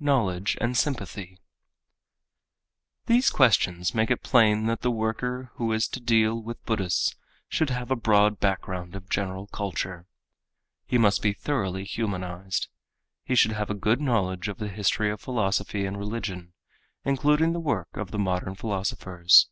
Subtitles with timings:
[0.00, 1.36] Knowledge and Sympathy_
[3.08, 7.14] These questions make it plain that the worker who is to deal with Buddhists
[7.50, 10.06] should have a broad background of general culture.
[10.86, 12.68] He must be thoroughly humanized.
[13.22, 16.54] He should have a good knowledge of the history of philosophy and religion,
[17.04, 19.50] including the work of the modern philosophers.